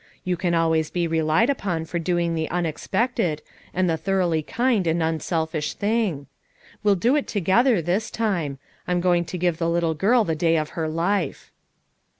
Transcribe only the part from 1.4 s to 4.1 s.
upon for doing the unex pected, and the